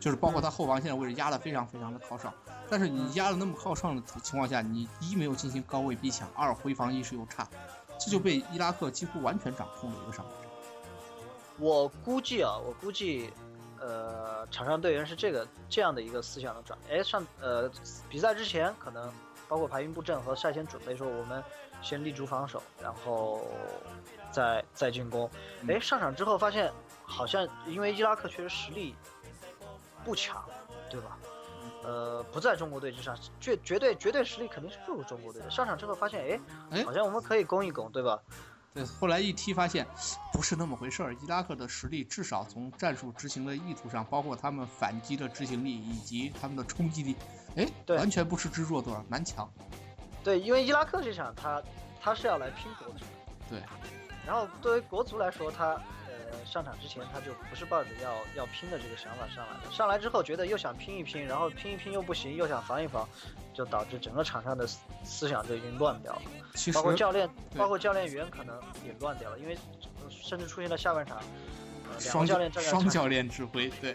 [0.00, 2.32] 就是包括他后防线的位置压得非常非常的靠上。
[2.68, 7.46] 但是你压的那么靠上的情况下，你一没有进行高位逼抢，二回防意识又差，
[8.00, 10.50] 这就被伊拉克几乎完全掌控了一个上半场。
[11.58, 13.32] 我估计啊，我估计，
[13.80, 16.98] 呃，场上队员是这个这样的一个思想的转变。
[16.98, 17.70] 哎，上呃
[18.08, 19.12] 比赛之前可能
[19.48, 21.42] 包括排兵布阵和赛前准备说，我们
[21.82, 23.46] 先立足防守，然后
[24.30, 25.30] 再再进攻。
[25.68, 26.72] 哎，上场之后发现
[27.04, 28.94] 好像因为伊拉克确实实力
[30.04, 30.44] 不强，
[30.90, 31.18] 对吧？
[31.84, 35.50] 呃，不在中国队之上，绝绝对绝对实力肯定是不如中国队的。
[35.50, 36.40] 上场之后发现，哎，
[36.72, 38.20] 哎好像我们可以攻一攻，对吧？
[38.76, 39.86] 对，后来一踢发现
[40.30, 41.14] 不是那么回事儿。
[41.14, 47.16] 伊拉克的实力至少从战术执行的意图上，包括他们反击的执行力以及他们的冲击力，
[47.56, 49.50] 哎，对完全不是知弱多少，蛮强。
[50.22, 51.62] 对，因为伊拉克这场他
[52.02, 53.04] 他是要来拼国足，
[53.48, 53.62] 对，
[54.26, 55.80] 然后对于国足来说，他
[56.30, 63.08] 呃上场之前他就不是抱着要要拼的这个想法上来的，上来之后觉得又想拼一拼，然后拼一拼又不行，又想防一防，
[63.54, 66.22] 就导致整个场上的思思想就已经乱掉了。
[66.72, 69.56] 包括教练，包括教练员可能也乱掉了，因为
[70.02, 71.18] 呃甚至出现了下半场，
[71.92, 73.94] 呃、双教练双教练指挥，对，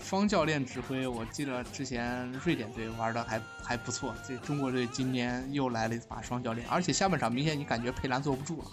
[0.00, 8.68] 双教练指挥，我记得之前瑞典队玩的还还不错，这中国队今年又来了一把双教练，而且下半场明显你感觉佩兰坐不住了。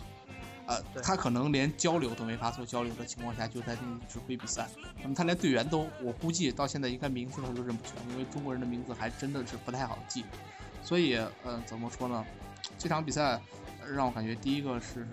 [0.71, 4.69] 呃，他可能连交流都没法做交流的情况下，就在那里指挥比赛。
[5.01, 10.23] 那么他连队员都，我估计到现在应该名字他都认不全，因为中国人的名字还真的是不太好记。
[10.83, 12.25] 所以，呃，怎么说呢？
[12.77, 13.39] 这场比赛
[13.81, 15.05] 呃让我感觉第一个是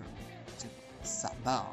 [0.57, 1.67] 这个散漫啊，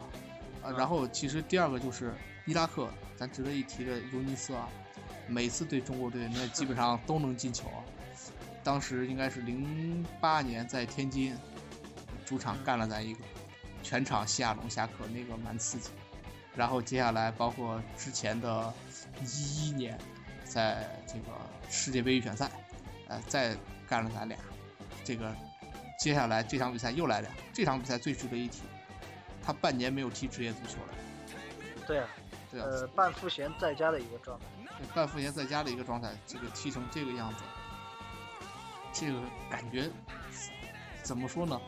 [0.63, 2.13] 呃，然后其实第二个就是
[2.45, 4.69] 伊拉克，咱值得一提的尤尼斯啊，
[5.29, 7.81] 每次对中国队那基本上都能进球啊。
[8.65, 11.37] 当时应该是零八年在天津
[12.25, 13.21] 主场干了咱一个，
[13.87, 15.91] 全场西亚龙下课，那个蛮刺激。
[16.57, 18.75] 然后接下来包括之前的
[19.23, 19.97] 一一年，
[20.45, 21.31] 在这个
[21.71, 22.51] 世界杯预选赛，
[23.07, 23.57] 呃，再
[23.89, 24.37] 干了咱俩，
[25.05, 25.33] 这个
[26.01, 28.63] 接下来这场比赛又来俩，这场比赛最值得一提，
[29.41, 30.95] 他半年没有踢职业足球了，
[31.87, 32.09] 对啊，
[32.51, 34.47] 对啊，呃，半赋闲在家的一个状态。
[34.79, 37.45] 对半赋闲在家的一个状态，这个踢成这个样子，
[38.93, 39.89] 这个感觉
[41.05, 41.61] 怎么说呢？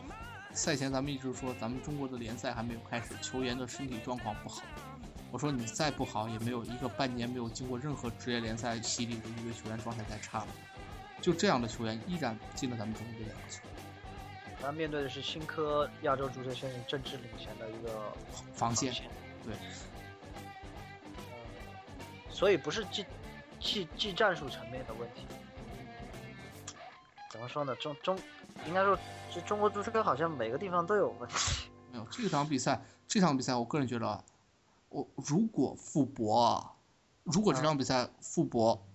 [0.53, 4.61] 赛前咱们一直说咱们中国的联赛还没有开始，球员的身体状况不好。
[5.31, 10.47] 我说你再不好，也没有一个半年没有经过任何职业联赛洗礼的一个球员状态太差了。
[11.21, 13.61] 就这样的球员依然进了咱们中国队的球，
[14.61, 18.11] 他面对的是新科亚洲足球先生政治领衔的一个
[18.53, 19.05] 防线线，
[19.45, 19.59] 对，呃，
[22.31, 23.05] 所以不是技
[23.59, 25.25] 技技战术层面的问题。
[27.29, 27.75] 怎么说呢？
[27.75, 28.17] 中中
[28.67, 28.97] 应该说，
[29.33, 31.69] 这中国足球好像每个地方都有问题。
[31.91, 34.23] 没有这场比赛，这场比赛我个人觉得啊，
[34.89, 36.73] 我如果傅博啊，
[37.23, 38.85] 如果这场比赛傅博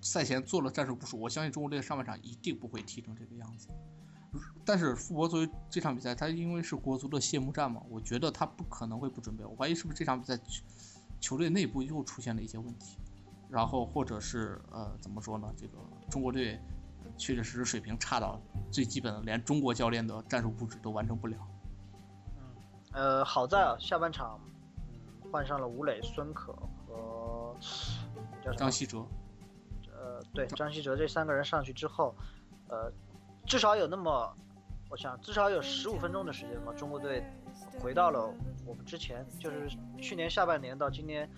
[0.00, 3.68] 赛前做了战术部署，我相信中国队上半场一定不会踢成这个样子。
[4.64, 9.44] 但是傅博作为这场比赛，他因为是国足的谢幕战嘛，我觉得他不可能会不准备。
[9.44, 10.62] 我怀疑是不是这场比赛球
[11.18, 12.98] 球队内部又出现了一些问题，
[13.48, 15.52] 然后或者是呃怎么说呢？
[15.56, 15.78] 这个
[16.10, 16.60] 中国队
[17.16, 21.36] 确确实实水平差到最基本的，连中国教练的战术布置都完成不了。
[22.36, 22.44] 嗯
[22.92, 24.40] 呃，好在啊，下半场，
[24.88, 26.52] 嗯，换上了吴磊、孙可
[26.86, 27.54] 和
[28.42, 29.06] 叫张稀哲，
[29.92, 32.14] 呃，对，张稀哲这三个人上去之后，
[32.68, 32.90] 呃，
[33.44, 34.34] 至少有那么，
[34.88, 37.22] 我想至少有十五分钟的时间吧，中国队
[37.80, 38.32] 回到了
[38.64, 39.68] 我们之前就是
[40.00, 41.28] 去年下半年到今年，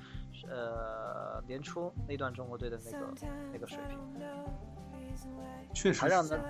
[0.48, 3.14] 呃年初那段中国队的那个
[3.52, 3.98] 那个水平，
[5.72, 6.40] 确实还让人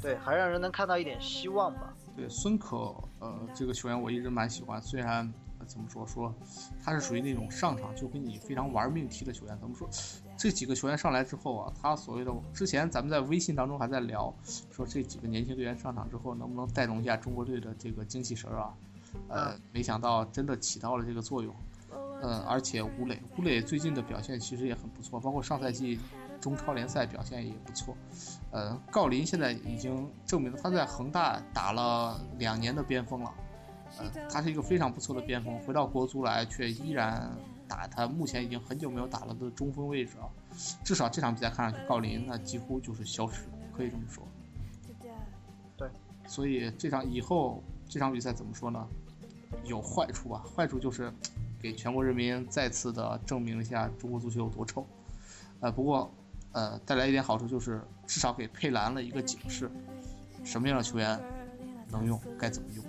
[0.00, 1.94] 对还让人能看到一点希望吧。
[2.16, 4.80] 对孙可，呃，这个球员我一直蛮喜欢。
[4.82, 6.34] 虽然、呃怎么说说，
[6.82, 9.58] 他是属于那种上场就跟你非常玩命踢的球员。
[9.58, 9.88] 怎么说？
[10.36, 14.34] 这几个球员上来之后啊，他所谓的之前咱们在微信当中还在聊，
[14.70, 18.74] 说这几个年轻队员上场之后能不能带动一下中国队的这个精气神儿啊？
[19.28, 21.54] 呃，没想到真的起到了这个作用。
[22.22, 25.98] 呃，而且吴磊，吴磊最近的表现其实也很不错，包括上赛季
[26.42, 27.96] 中超联赛表现也不错。
[28.50, 33.32] 呃，郜林现在已经证明了他在恒大打了两年的边锋了，
[33.98, 37.30] 呃，他是一个非常不错的边锋，回到国足来却依然
[37.66, 40.28] 打他目前已经很久没有打了的中锋位置啊，
[40.84, 44.26] 至少这场比赛看上去郜林那几乎就是消失，可以这么说。
[45.78, 45.88] 对，
[46.26, 48.86] 所以这场以后这场比赛怎么说呢？
[49.64, 51.12] 有坏处吧，坏处就是
[51.60, 54.84] 给全国人民再次的证明一下中国足球有多臭。
[55.60, 56.12] 呃，不过
[56.52, 59.70] 呃带来一点好处就是至少给佩兰了一个警示，
[60.44, 61.20] 什么样的球员
[61.88, 62.84] 能用，该怎么用。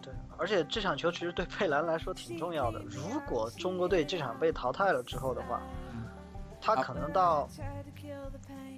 [0.00, 2.80] 对，而且这场球其实对佩兰来说挺重要的。
[2.80, 5.60] 如果中国队这场被淘汰了之后的话，
[6.60, 7.48] 他可能到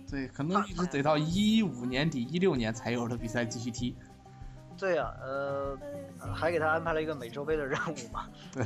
[0.08, 3.96] 对，可能一直得到一五年底、一六年才有的比赛继续踢。
[4.76, 5.78] 对呀、呃，
[6.34, 8.28] 还给他安排了一个美洲杯的任务嘛。
[8.52, 8.64] 对，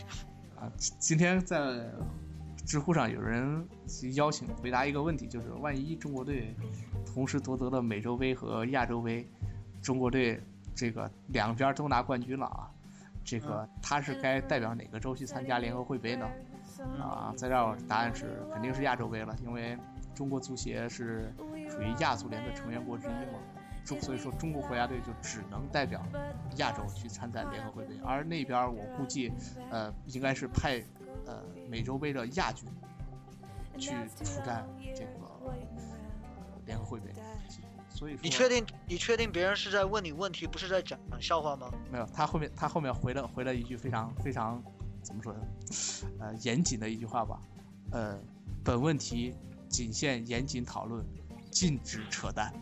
[0.54, 1.90] 啊，今天在
[2.66, 3.64] 知乎上有人
[4.16, 6.52] 邀请回答一个问题，就是万一中国队
[7.06, 9.24] 同时夺得了美洲杯和亚洲杯，
[9.80, 10.40] 中国队
[10.74, 12.68] 这个两边都拿冠军了啊，
[13.24, 16.28] 这个他是该代表哪个州去参加联合会杯呢？
[17.00, 19.78] 啊，在这儿答案是肯定是亚洲杯了，因为
[20.12, 21.32] 中国足协是
[21.70, 23.38] 属于亚足联的成员国之一嘛，
[23.84, 26.04] 中所以说中国国家队就只能代表
[26.56, 29.32] 亚洲去参赛联合会杯，而那边我估计，
[29.70, 30.82] 呃，应该是派
[31.26, 32.68] 呃美洲杯的亚军
[33.78, 33.90] 去
[34.24, 35.10] 出战这个
[36.64, 37.12] 联合会杯。
[37.88, 38.66] 所以说，你确定？
[38.86, 41.72] 你确定别人是在问你问题，不是在讲笑话吗？
[41.90, 44.62] 没有，他后面他后面回了回了一句非常非常
[45.02, 45.40] 怎么说呢？
[46.20, 47.40] 呃，严谨的一句话吧。
[47.92, 48.18] 呃，
[48.62, 49.34] 本问题
[49.70, 51.02] 仅限严谨讨论，
[51.50, 52.52] 禁止扯淡。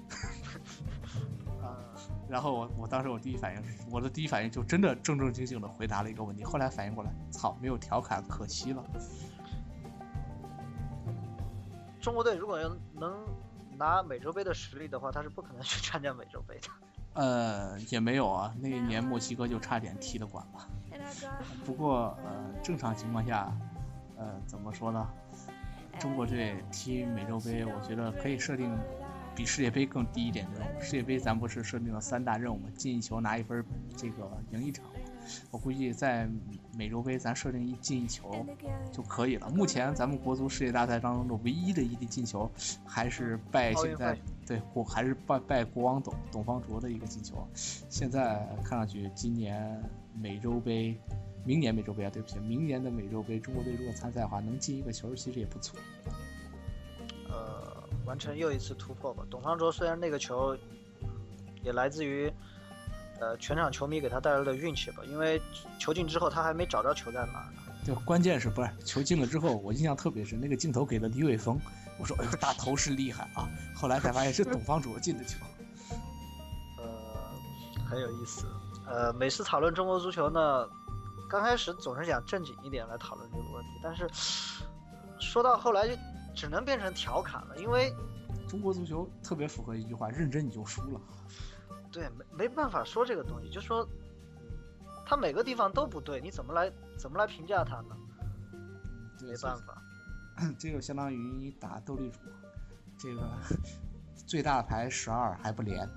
[2.25, 6.45] 啊，然后我我当时我第一反应是，我的第一反应就真的正正经经的回答了一个问题。
[6.45, 8.85] 后来反应过来，操，没有调侃，可惜了。
[12.01, 13.25] 中国队如果要能。
[13.77, 16.69] 拿美洲杯的实力的话，他是不可能去参加美洲杯的。
[17.15, 20.69] 呃，也没有啊，那一年墨西哥就差点踢了馆了。
[21.65, 23.53] 不过，呃，正常情况下，
[24.17, 25.05] 呃，怎么说呢？
[25.99, 28.71] 中国队踢美洲杯，我觉得可以设定
[29.35, 30.81] 比世界杯更低一点的任务。
[30.81, 32.69] 世界杯咱不是设定了三大任务吗？
[32.77, 33.65] 进一球拿一分，
[33.97, 34.85] 这个赢一场。
[35.51, 36.29] 我估计在
[36.77, 38.45] 美洲杯，咱设定一进一球
[38.93, 39.49] 就可以了。
[39.49, 42.51] 目前咱们国足世界大赛当中的唯一的一粒进球，
[42.87, 47.49] 还是拜现在对国还是拜拜国王董董方卓的一个进球。
[47.55, 49.83] 现在看上去，今年
[50.15, 50.95] 美洲杯，
[51.47, 55.79] 明年美洲杯啊，对不起，明年的美洲杯，中国队如果参赛的话，能进一个球其实也不错。
[57.31, 57.64] 呃，
[58.05, 59.25] 完成又一次突破吧。
[59.31, 60.57] 董方卓虽然那个球，
[61.63, 62.33] 也来自于。
[63.21, 65.41] 呃，全场球迷给他带来的运气吧，因为
[65.79, 67.73] 球进之后他还没找着球在哪呢。
[67.87, 71.59] 就关键是不是球进了之后，我印象特别深，那个镜头给了李玮峰，
[72.01, 75.39] 我说哎呦大头是厉害啊，后来才发现是董方卓进的球。
[76.83, 78.47] 呃，很有意思。
[78.85, 80.69] 呃，每次讨论中国足球呢，
[81.31, 84.11] 刚开始总是想正经一点来讨论这个问题，但是
[85.21, 85.95] 说到后来就
[86.35, 87.93] 只能变成调侃了，因为
[88.49, 91.01] 中国足球特别符合一句话：认真你就输了。
[91.93, 93.89] 对，没没办法说这个东西，就说
[95.07, 97.97] 他每个地方都不对，你怎么来怎么来评价他呢？
[99.23, 99.83] 没办法，
[100.59, 102.19] 这就相当于你打斗地主，
[102.99, 103.23] 这个
[104.27, 105.89] 最大牌十二还不连，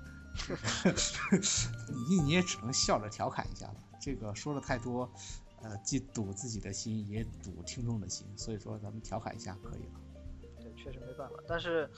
[2.08, 3.74] 你你也只能笑着调侃一下了。
[4.00, 5.10] 这个说的太多，
[5.62, 10.00] 呃，既堵自己的心，也堵听众的心，所以说咱们调侃一下可以了。
[10.88, 11.36] 对，确实没办法。
[11.46, 11.88] 但是，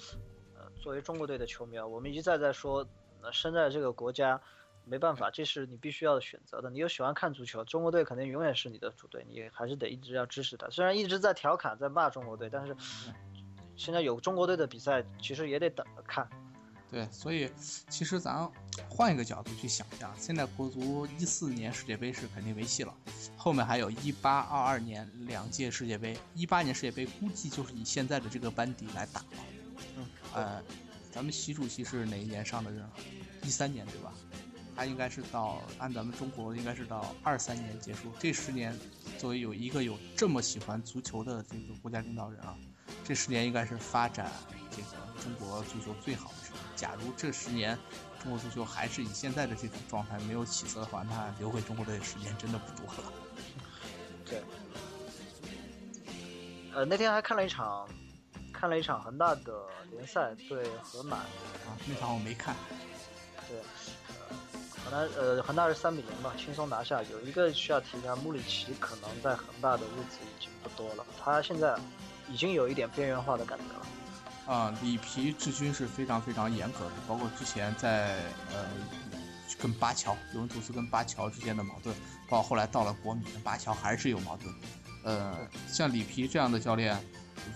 [0.55, 2.87] 呃，作为中国队的球迷啊，我们一再在说。
[3.23, 4.41] 那身在这个国家，
[4.87, 6.71] 没办法，这是你必须要选择的。
[6.71, 10.67] 你又喜欢看足球，中国队肯定永远是你的主队，你还是得一直要支持他。
[10.71, 12.75] 虽然一直在调侃、在骂中国队，但是
[13.77, 16.27] 现在有中国队的比赛，其实也得等着看。
[16.91, 17.51] 对，所以
[17.89, 18.51] 其实咱
[18.89, 22.95] 换一个角度去想一下，现在国足一四年世界杯是肯定没戏了，
[23.37, 29.27] 后面还有一八、二二年两届世界杯，一八年世界杯估计就是以现在的这个班底来打了。
[29.97, 30.63] 嗯，呃。
[31.13, 32.89] 咱们习主席是哪一年上的任？
[33.43, 34.13] 一三年对吧？
[34.77, 38.13] 他应该是到按咱们中国应该是到二三年结束。
[38.21, 38.73] 这十年，
[39.19, 42.57] 作为有一个有这么喜欢足球的这个国家领导人啊，
[43.03, 44.31] 这十年应该是发展
[44.71, 44.89] 这个
[45.21, 46.50] 中国足球最好的。
[46.81, 47.79] 假如这十年
[48.23, 53.13] 中国足球还是以现在的这种状态没有起色的话，那留给中国队的时间真的不多了。
[54.25, 54.43] 对。
[56.73, 57.87] 呃，那天还看了一场。
[58.53, 59.55] 看了一场恒大的
[59.91, 62.55] 联赛对河马啊，那场我没看。
[63.49, 63.59] 对，
[64.09, 64.37] 呃，
[64.85, 67.03] 恒大呃恒大是三比零吧，轻松拿下。
[67.05, 71.75] 有一个需要提一下，穆里奇可能在恒大的日子已经不多了，他现在
[72.29, 73.87] 已经有一点边缘化的感觉了。
[74.51, 78.17] 啊，里皮治军是非常非常严格的，包括之前在
[78.53, 78.67] 呃
[79.61, 81.95] 跟巴乔尤文图斯跟巴乔之间的矛盾，
[82.29, 84.53] 包括后来到了国米，巴乔还是有矛盾。
[85.05, 85.39] 呃，
[85.69, 87.01] 像里皮这样的教练。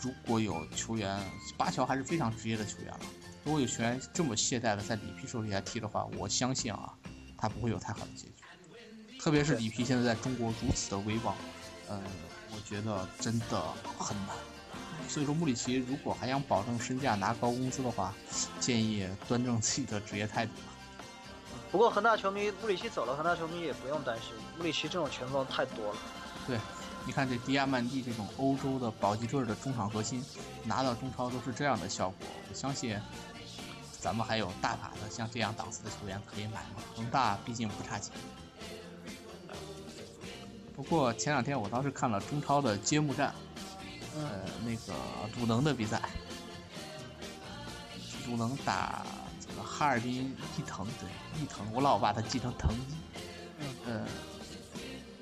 [0.00, 1.20] 如果有球员，
[1.58, 3.00] 巴乔还是非常职业的球员了。
[3.42, 6.94] 如果有球员这么懈怠的在里皮手底下踢的话，我相信啊，
[7.36, 8.34] 他不会有太好的结局。
[9.18, 11.34] 特别是里皮现在在中国如此的威望，
[11.88, 12.00] 呃，
[12.52, 13.60] 我觉得真的
[13.98, 14.36] 很难。
[15.08, 18.14] 所以说，穆里奇如果还想保证身价拿高工资的话，
[18.60, 20.74] 建议端正自己的职业态度吧。
[21.70, 25.96] 不过恒大球迷，穆里奇走了，恒大球迷也不用担心，穆里奇这种前锋太多了。
[26.46, 26.58] 对。
[27.06, 30.24] 你看这迪亚曼蒂这种欧洲的保级队的中场核心，
[30.64, 32.26] 拿到中超都是这样的效果。
[32.48, 32.98] 我相信，
[34.00, 36.82] 咱们还有大把的像这样档次的球员可以买嘛。
[36.96, 38.10] 恒大毕竟不差钱。
[40.74, 43.34] 不过前两天我倒是看了中超的揭幕战，
[44.14, 44.92] 呃，那个
[45.38, 46.00] 鲁能的比赛，
[48.26, 49.04] 鲁能打
[49.40, 51.08] 这个哈尔滨伊藤，对，
[51.40, 52.74] 伊藤，我老把它记成藤，
[53.86, 54.06] 呃。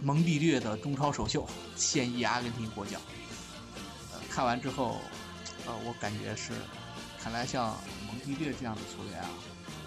[0.05, 2.99] 蒙蒂略的中超首秀，现役阿根廷国脚。
[4.13, 4.97] 呃，看完之后，
[5.65, 6.55] 呃，我感觉是，
[7.21, 7.77] 看来像
[8.09, 9.31] 蒙蒂略这样的球员啊，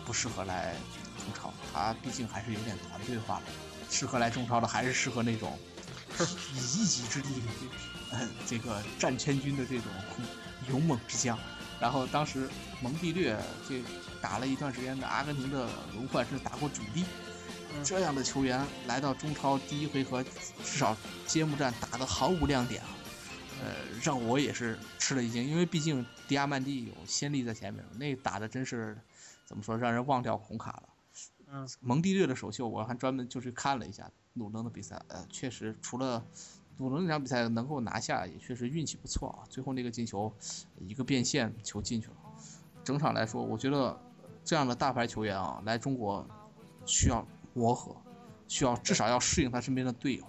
[0.06, 0.74] 不适合来
[1.18, 1.54] 中超。
[1.74, 3.44] 他毕竟还是有点团队化了，
[3.90, 5.60] 适合来中超的还是适合那种
[6.54, 7.42] 以一己之力，
[8.12, 9.86] 呃，这个战千军的这种
[10.70, 11.38] 勇猛之将。
[11.80, 12.50] 然后当时
[12.82, 13.38] 蒙蒂略
[13.68, 13.84] 这
[14.22, 17.04] 打了一段时间的阿根廷的轮换，是打过主力。
[17.84, 20.96] 这样的球员来到中超第一回合，至少
[21.28, 22.88] 揭幕战打得毫无亮点啊，
[23.62, 28.98] 呃，让我也是吃了一惊，因为毕竟迪亚曼蒂有先例在前面，那打的真是
[29.46, 30.84] 怎么说，让人忘掉孔卡了。
[31.52, 36.24] 嗯，蒙蒂略的首秀我还专门就去看了一下鲁能的比赛，呃，确实除了
[36.78, 39.44] 鲁能那场比赛能够拿下，也确实运气不错啊。
[39.50, 40.32] 最后那个进球，
[40.80, 42.16] 一个变线球进去了。
[42.84, 44.00] 整场来说，我觉得
[44.44, 46.26] 这样的大牌球员啊，来中国
[46.86, 47.28] 需要。
[47.58, 47.96] 磨合，
[48.50, 50.26] 需要至少要适应他身边的队友，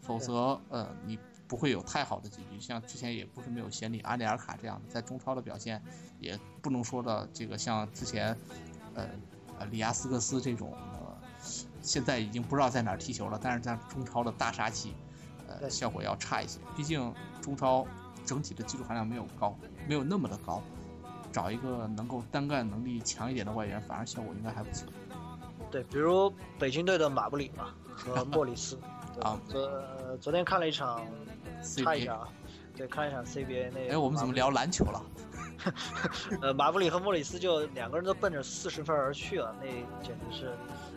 [0.00, 2.58] 否则，呃，你不会有太好的结局。
[2.58, 5.82] 像之前也不是没有先例，阿内尔卡这样的，在中超的表现
[6.20, 8.34] 也不能说的这个像之前，
[8.94, 9.06] 呃，
[9.58, 10.72] 呃，里亚斯克斯这种，
[11.82, 13.38] 现在已经不知道在哪儿踢球了。
[13.42, 14.94] 但是在中超的大杀器，
[15.48, 16.58] 呃，效果要差一些。
[16.76, 17.86] 毕竟中超
[18.24, 19.56] 整体的技术含量没有高，
[19.86, 20.62] 没有那么的高，
[21.32, 24.88] 找一个能够单干能力强一点的外援，反而效果应该还不错。
[25.70, 28.78] 对，比如北京队的马布里嘛和 莫里斯，
[29.22, 29.70] 啊，昨
[30.20, 31.00] 昨天看了一场，
[31.84, 32.18] 看一下，
[32.76, 33.92] 对，看一场 CBA 那。
[33.92, 35.02] 哎，我们怎么聊篮球了？
[36.40, 39.66] 呃，马布里和莫里斯就两个人都奔着四十分而去了，那
[40.02, 40.89] 简直是，呃，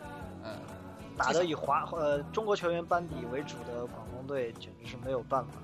[1.16, 5.58] 打的以华呃中国球员班底为主的广东队简直是没有办法。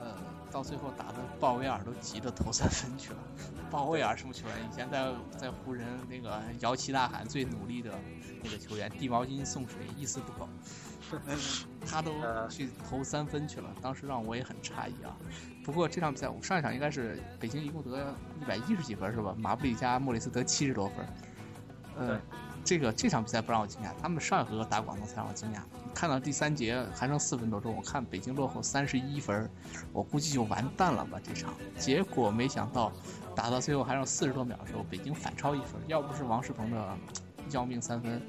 [0.00, 0.16] 呃，
[0.50, 3.18] 到最后打的鲍威尔都急着投三分去了。
[3.70, 4.56] 鲍威尔什么球员？
[4.68, 7.92] 以前在在湖人那个摇旗呐喊最努力的
[8.42, 10.48] 那个球员，递毛巾送水一丝不苟，
[11.86, 12.12] 他都
[12.50, 13.70] 去投三分去了。
[13.80, 15.16] 当时让我也很诧异啊。
[15.64, 19.32] 不过这场比赛，我上一场应该是北京一共得一百一十几分是吧？
[19.38, 21.06] 马布里加莫里斯得七十多分。
[21.98, 22.20] 嗯，
[22.64, 25.58] 这个这场比赛不让我惊讶，他们上一回合打广东才让我惊讶。
[25.94, 29.50] 看到第三节还剩四分多钟，我看北京落后三十一分，
[29.92, 31.52] 我估计就完蛋了吧这场。
[31.76, 32.92] 结果没想到。
[33.34, 35.80] 打到最后还剩四十多秒的时候，北京反超一分。
[35.86, 36.94] 要不是王仕鹏的
[37.50, 38.20] 要命三分，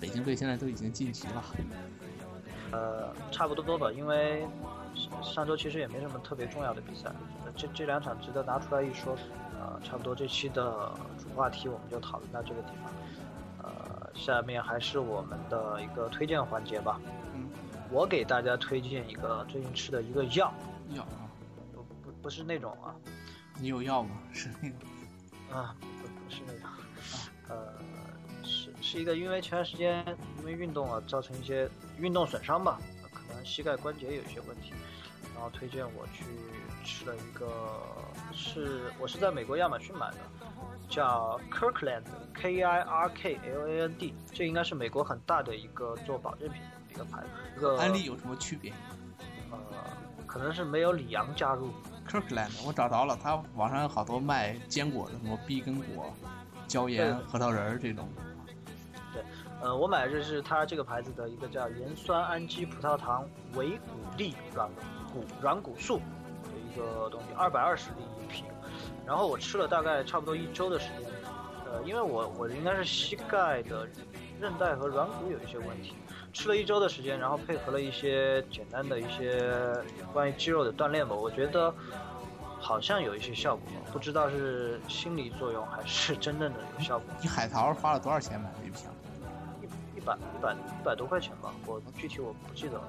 [0.00, 1.44] 北京队现在都已经晋级了。
[2.72, 4.48] 呃，差不多吧，因为
[5.22, 7.12] 上周其实也没什么特别重要的比赛，
[7.54, 9.14] 这这两场值得拿出来一说。
[9.60, 12.90] 呃，差不多这期的主话题我们就讨论到这个地方。
[14.16, 17.00] 呃，下面还是我们的一个推荐环节吧。
[17.34, 17.48] 嗯，
[17.90, 20.52] 我给大家推荐一个最近吃的一个药。
[20.90, 21.28] 药啊？
[21.72, 22.94] 不不不是那种啊。
[23.58, 24.16] 你有药吗？
[24.32, 24.76] 是那个
[25.58, 26.68] 啊，不不是那个，
[27.48, 27.72] 呃，
[28.42, 30.04] 是是一个因为前段时间
[30.38, 32.78] 因为运动啊，造成一些运动损伤吧，
[33.12, 34.74] 可能膝盖关节有一些问题，
[35.36, 36.24] 然后推荐我去
[36.82, 37.46] 吃了一个，
[38.32, 40.16] 是我是在美国亚马逊买的，
[40.88, 47.28] 叫 Kirkland K I R K L A N D，这应该是美国很大的一个做保健品的一个牌子。
[47.54, 48.72] 一个安利有什么区别？
[49.50, 49.58] 呃，
[50.26, 51.70] 可能是没有李阳加入。
[52.08, 56.14] Kirkland，我找着了，他网上有好多卖坚果的，什么碧根果、
[56.66, 58.08] 椒盐、核桃仁儿这种。
[59.12, 59.22] 对，
[59.60, 64.70] 呃，我买的这是它这个牌子的一个叫盐酸氨基葡萄糖维骨力软
[65.16, 68.44] 骨软骨素的一个东西，二百二十粒一瓶。
[69.06, 71.10] 然后我吃了大概差不多一周的时间，
[71.64, 73.88] 呃，因为我我应该是膝盖的
[74.40, 75.94] 韧带和软骨有一些问题。
[76.32, 79.42] 吃了一周的时间，然后配合了一些简单的一些
[80.12, 81.72] 关于肌肉的锻炼吧，我觉得
[82.60, 87.08] 好像有一些效果，不知道是心理作用还是真正的有效果。
[87.22, 88.90] 你海淘花了多少钱买的一瓶？
[89.62, 92.88] 一一百一百一百多块钱吧，我具体我不记得了。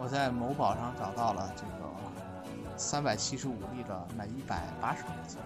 [0.00, 5.40] 我在某宝上找到了这个三百七十五粒的，买一百八十块钱。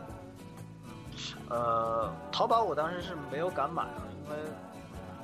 [1.48, 4.36] 呃，淘宝我当时是没有敢买啊，因为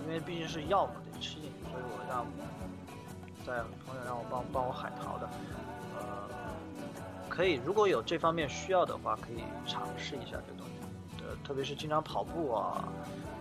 [0.06, 1.70] 因为毕竟是药嘛，得吃进去。
[1.70, 2.26] 所以我让
[3.46, 5.28] 在朋友让我帮帮我海淘的，
[5.98, 6.28] 呃，
[7.28, 12.84] 可以，如果有这方面需要的话，可以尝试一下这东西，呃，特别是经常跑步啊，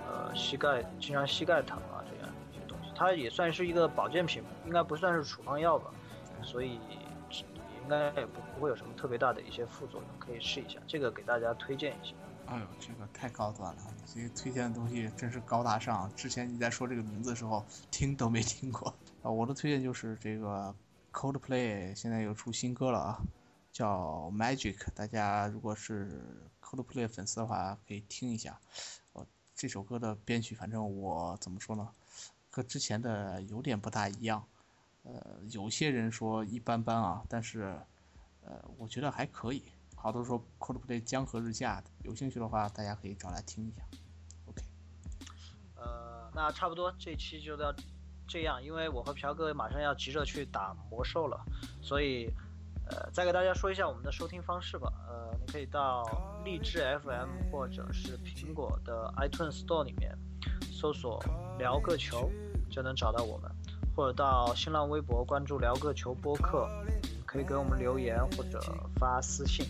[0.07, 1.96] 呃，膝盖经常膝盖疼啊，
[2.97, 5.91] 它也算是一个保健品，应该不算是处方药吧，
[6.41, 6.79] 所以
[7.83, 12.15] 应该也不不会有什么特别大的一些副作用，可以试一下，这个给大家推荐一下。
[12.47, 13.81] 哎呦，这个太高端了！
[13.97, 16.09] 你这些推荐的东西真是高大上。
[16.15, 18.87] 之前你在说这个名字的时候，听都没听过。
[19.21, 20.73] 啊，我的推荐就是这个
[21.11, 23.19] Coldplay 现在又出新歌了啊，
[23.73, 24.77] 叫 Magic。
[24.95, 26.21] 大家如果是
[26.63, 28.57] Coldplay 粉丝的话，可以听一下。
[29.11, 31.89] 哦，这首歌的编曲，反正我怎么说呢，
[32.57, 34.43] 和之前的有点不大一样。
[35.03, 37.79] 呃，有些人说一般般啊，但是
[38.41, 39.63] 呃，我觉得还可以。
[39.95, 43.83] 好多说 Coldplay 江河日下的，有兴趣的话，大家可以找来听一下。
[44.47, 44.63] OK，
[45.75, 47.71] 呃，那差不多这期就到
[48.27, 51.39] 这样，因为我和朴哥马上要急着去打魔兽了，
[51.81, 52.27] 所以
[52.89, 54.91] 呃，再给大家说一下我们的收听方式吧。
[55.07, 56.03] 呃，你可以到
[56.43, 60.17] 荔枝 FM 或者是苹果的 iTunes Store 里面
[60.71, 61.23] 搜索
[61.57, 62.29] “聊个球”，
[62.69, 63.51] 就能找到我们，
[63.95, 66.67] 或者到新浪微博关注“聊个球播客”，
[67.25, 68.61] 可以给我们留言或者
[68.99, 69.65] 发私信。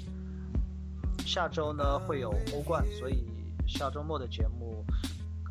[1.25, 3.25] 下周呢会有欧冠，所以
[3.67, 4.85] 下周末的节目，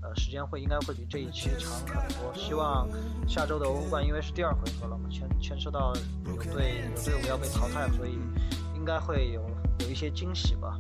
[0.03, 2.33] 呃，时间会应该会比这一期长很多。
[2.35, 2.89] 希望
[3.29, 5.95] 下周的欧冠，因为是第二回合了嘛，牵牵涉到
[6.25, 8.19] 有队有队伍要被淘汰，所以
[8.75, 9.43] 应该会有
[9.81, 10.79] 有一些惊喜吧。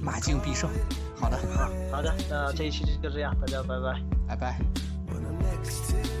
[0.00, 0.70] 马竞必胜。
[1.16, 4.89] 好的，好好的，那这一期就这样，大家拜拜，拜拜。
[5.62, 5.90] next.
[5.90, 6.19] to